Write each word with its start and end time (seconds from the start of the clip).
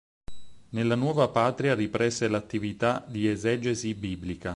Nella 0.69 0.95
nuova 0.95 1.27
patria 1.27 1.75
riprese 1.75 2.27
l'attività 2.27 3.05
di 3.07 3.27
esegesi 3.29 3.93
biblica. 3.93 4.49